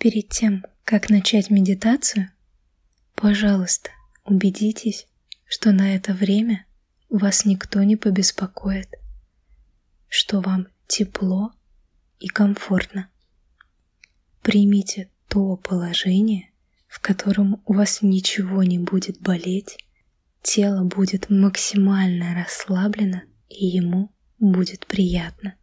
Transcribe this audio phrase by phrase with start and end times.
[0.00, 2.30] Перед тем, как начать медитацию,
[3.14, 3.90] пожалуйста,
[4.24, 5.06] убедитесь,
[5.46, 6.64] что на это время
[7.10, 8.88] вас никто не побеспокоит,
[10.08, 11.52] что вам тепло
[12.18, 13.10] и комфортно.
[14.40, 16.50] Примите то положение,
[16.88, 19.76] в котором у вас ничего не будет болеть,
[20.40, 23.20] тело будет максимально расслаблено
[23.50, 25.56] и ему будет приятно.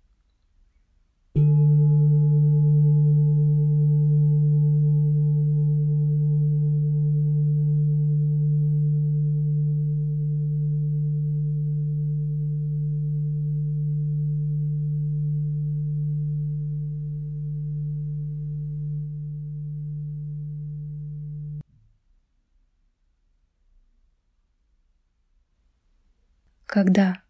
[26.77, 27.23] Когда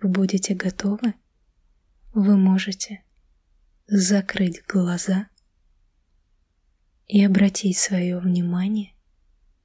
[0.00, 1.12] вы будете готовы,
[2.14, 3.04] вы можете
[3.86, 5.28] закрыть глаза
[7.06, 8.94] и обратить свое внимание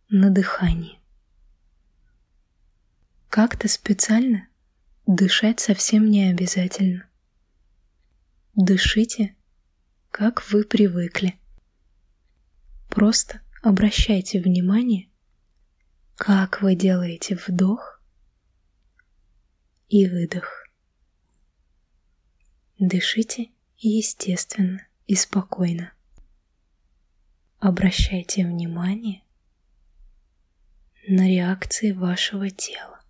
[0.09, 0.99] на дыхание.
[3.29, 4.49] Как-то специально
[5.07, 7.07] дышать совсем не обязательно.
[8.55, 9.37] Дышите,
[10.09, 11.39] как вы привыкли.
[12.89, 15.07] Просто обращайте внимание,
[16.17, 18.00] как вы делаете вдох
[19.92, 20.47] и выдох.
[22.80, 25.92] Дышите естественно и спокойно.
[27.59, 29.22] Обращайте внимание
[31.09, 33.02] на реакции вашего тела,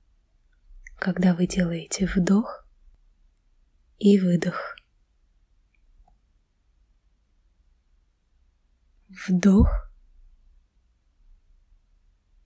[0.98, 2.68] когда вы делаете вдох
[4.00, 4.76] и выдох.
[9.28, 9.70] Вдох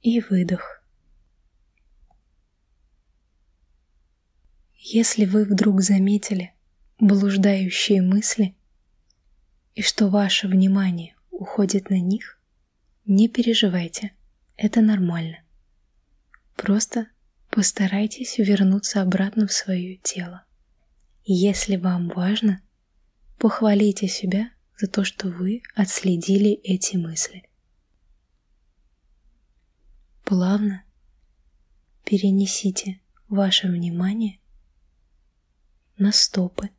[0.02, 0.84] и выдох.
[4.88, 6.53] Если вы вдруг заметили
[7.00, 8.56] блуждающие мысли
[9.73, 12.40] и что ваше внимание уходит на них,
[13.03, 14.12] не переживайте,
[14.57, 15.40] это нормально.
[16.56, 17.07] Просто
[17.50, 20.46] постарайтесь вернуться обратно в свое тело.
[21.23, 22.62] Если вам важно,
[23.40, 27.50] похвалите себя за то, что вы отследили эти мысли.
[30.23, 30.84] Плавно
[32.03, 34.40] перенесите ваше внимание
[35.98, 36.70] на стопы.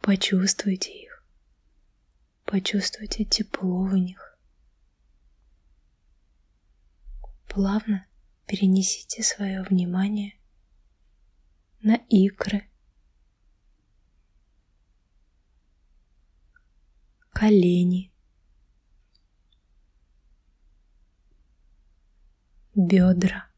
[0.00, 1.24] Почувствуйте их.
[2.44, 4.38] Почувствуйте тепло в них.
[7.48, 8.06] Плавно
[8.46, 10.34] перенесите свое внимание
[11.82, 12.68] на икры,
[17.30, 18.12] колени,
[22.74, 23.51] бедра.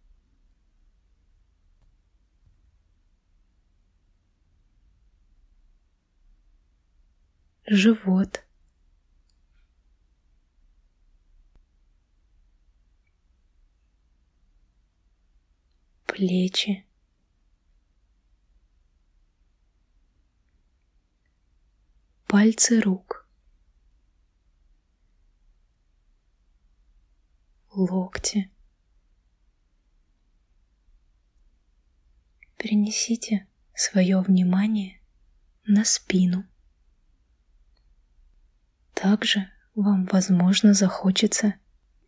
[7.67, 8.45] Живот.
[16.07, 16.87] Плечи.
[22.29, 23.29] Пальцы рук.
[27.73, 28.51] Локти.
[32.57, 35.01] Перенесите свое внимание
[35.67, 36.47] на спину.
[38.94, 41.55] Также вам, возможно, захочется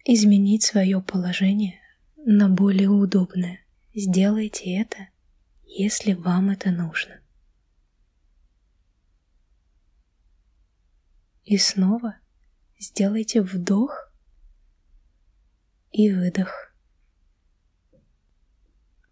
[0.04, 1.80] изменить свое положение
[2.16, 3.60] на более удобное.
[3.94, 5.08] Сделайте это,
[5.64, 7.20] если вам это нужно.
[11.44, 12.16] И снова
[12.78, 14.12] сделайте вдох
[15.92, 16.74] и выдох.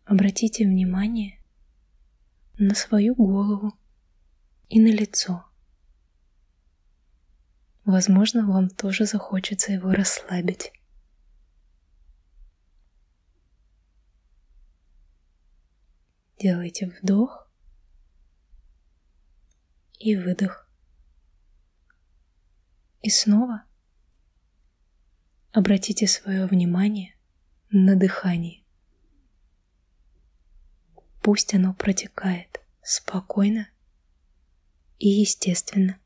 [0.04, 1.40] Обратите внимание
[2.58, 3.72] на свою голову
[4.69, 5.44] и на лицо.
[7.84, 10.72] Возможно, вам тоже захочется его расслабить.
[16.38, 17.48] Делайте вдох
[19.98, 20.69] и выдох.
[23.02, 23.64] И снова
[25.52, 27.14] обратите свое внимание
[27.70, 28.64] на дыхание.
[31.22, 33.69] Пусть оно протекает спокойно
[34.98, 35.98] и естественно.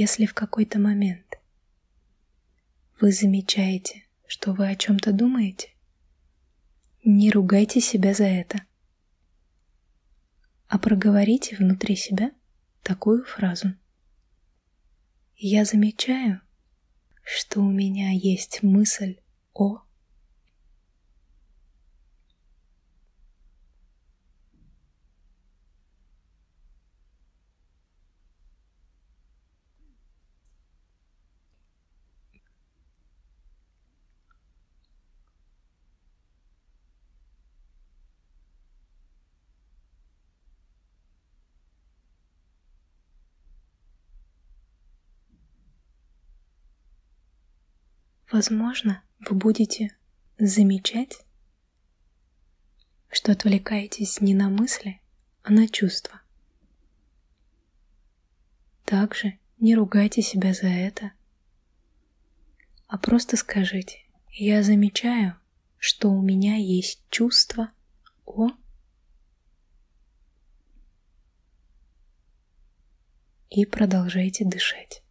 [0.00, 1.40] Если в какой-то момент
[3.00, 5.70] вы замечаете, что вы о чем-то думаете,
[7.02, 8.62] не ругайте себя за это,
[10.68, 12.30] а проговорите внутри себя
[12.84, 13.74] такую фразу.
[15.36, 16.42] Я замечаю,
[17.24, 19.18] что у меня есть мысль
[19.52, 19.80] о...
[48.30, 49.96] Возможно, вы будете
[50.38, 51.24] замечать,
[53.08, 55.00] что отвлекаетесь не на мысли,
[55.42, 56.20] а на чувства.
[58.84, 61.12] Также не ругайте себя за это,
[62.86, 65.36] а просто скажите, я замечаю,
[65.78, 67.70] что у меня есть чувство
[68.26, 68.50] о
[73.48, 75.02] и продолжайте дышать.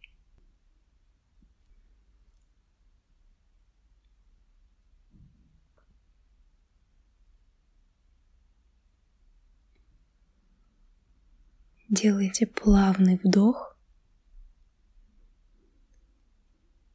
[11.90, 13.74] Делайте плавный вдох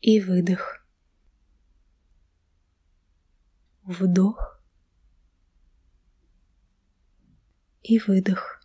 [0.01, 0.85] и выдох.
[3.81, 4.61] Вдох
[7.81, 8.61] и выдох.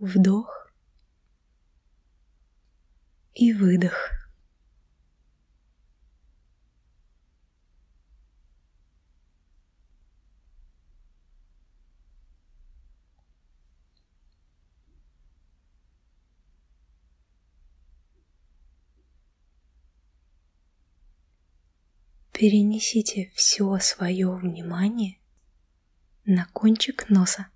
[0.00, 0.72] Вдох
[3.34, 4.17] и выдох.
[22.38, 25.18] Перенесите все свое внимание
[26.24, 27.48] на кончик носа.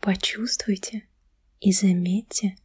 [0.00, 1.06] Почувствуйте
[1.60, 2.56] и заметьте,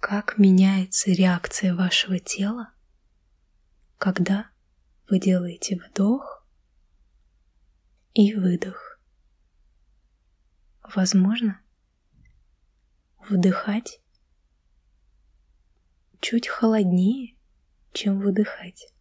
[0.00, 2.72] как меняется реакция вашего тела,
[3.98, 4.50] когда
[5.10, 6.46] вы делаете вдох
[8.14, 8.98] и выдох.
[10.94, 11.60] Возможно,
[13.28, 14.00] вдыхать
[16.20, 17.34] чуть холоднее,
[17.92, 18.92] чем выдыхать.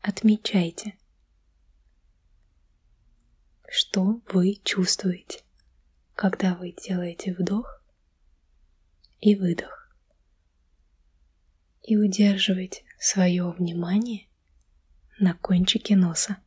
[0.00, 0.98] Отмечайте,
[3.68, 5.42] что вы чувствуете,
[6.14, 7.82] когда вы делаете вдох
[9.20, 9.90] и выдох.
[11.82, 14.28] И удерживайте свое внимание
[15.18, 16.43] на кончике носа.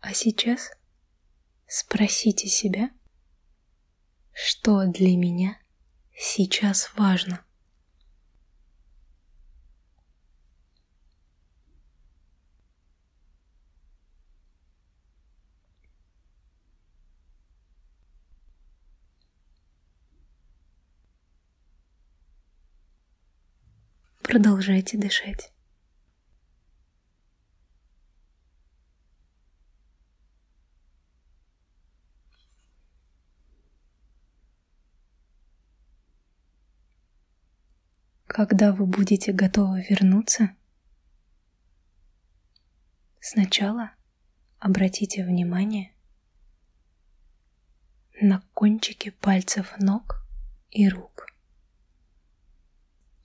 [0.00, 0.70] А сейчас
[1.66, 2.90] спросите себя,
[4.32, 5.58] что для меня
[6.16, 7.44] сейчас важно.
[24.22, 25.52] Продолжайте дышать.
[38.32, 40.54] Когда вы будете готовы вернуться,
[43.18, 43.90] сначала
[44.60, 45.92] обратите внимание
[48.20, 50.24] на кончики пальцев ног
[50.70, 51.26] и рук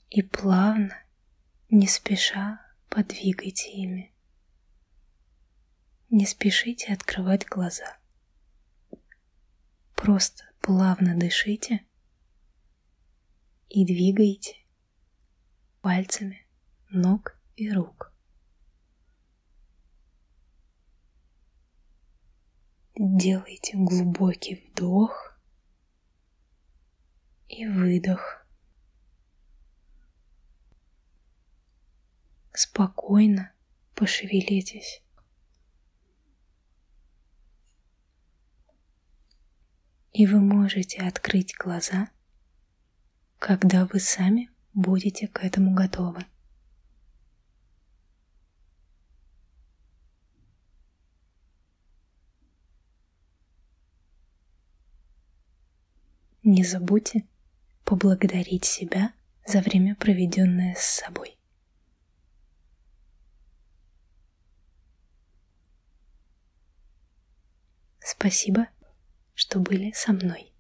[0.09, 0.97] и плавно,
[1.69, 2.59] не спеша
[2.89, 4.12] подвигайте ими.
[6.09, 8.00] Не спешите открывать глаза.
[9.93, 11.85] Просто плавно дышите
[13.69, 14.64] и двигайте
[15.85, 16.43] пальцами
[16.89, 18.11] ног и рук.
[22.95, 25.37] Делайте глубокий вдох
[27.49, 28.47] и выдох.
[32.51, 33.53] Спокойно
[33.93, 35.03] пошевелитесь.
[40.13, 42.09] И вы можете открыть глаза,
[43.37, 46.25] когда вы сами будете к этому готовы.
[56.44, 57.25] Не забудьте
[57.86, 59.13] поблагодарить себя
[59.48, 61.39] за время, проведенное с собой.
[68.00, 68.67] Спасибо,
[69.34, 70.54] что были со мной.